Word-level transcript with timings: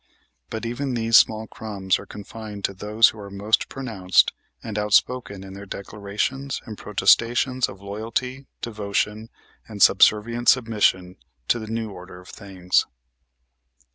But 0.49 0.65
even 0.65 0.95
these 0.95 1.15
small 1.15 1.45
crumbs 1.45 1.99
are 1.99 2.07
confined 2.07 2.65
to 2.65 2.73
those 2.73 3.09
who 3.09 3.19
are 3.19 3.29
most 3.29 3.69
pronounced 3.69 4.33
and 4.63 4.75
outspoken 4.79 5.43
in 5.43 5.53
their 5.53 5.67
declarations 5.67 6.59
and 6.65 6.75
protestations 6.75 7.69
of 7.69 7.83
loyalty, 7.83 8.47
devotion, 8.63 9.29
and 9.67 9.79
subservient 9.79 10.49
submission 10.49 11.17
to 11.49 11.59
the 11.59 11.67
new 11.67 11.91
order 11.91 12.19
of 12.19 12.29
things. 12.29 12.87